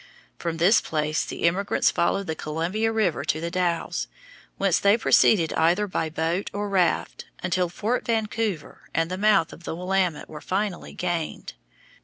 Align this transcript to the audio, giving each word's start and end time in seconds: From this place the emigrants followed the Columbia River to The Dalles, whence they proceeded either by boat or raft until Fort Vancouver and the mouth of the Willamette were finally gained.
From 0.39 0.57
this 0.57 0.81
place 0.81 1.23
the 1.23 1.43
emigrants 1.43 1.91
followed 1.91 2.25
the 2.25 2.33
Columbia 2.33 2.91
River 2.91 3.23
to 3.25 3.39
The 3.39 3.51
Dalles, 3.51 4.07
whence 4.57 4.79
they 4.79 4.97
proceeded 4.97 5.53
either 5.53 5.85
by 5.85 6.09
boat 6.09 6.49
or 6.53 6.67
raft 6.67 7.25
until 7.43 7.69
Fort 7.69 8.05
Vancouver 8.05 8.89
and 8.95 9.11
the 9.11 9.17
mouth 9.19 9.53
of 9.53 9.63
the 9.63 9.75
Willamette 9.75 10.27
were 10.27 10.41
finally 10.41 10.93
gained. 10.93 11.53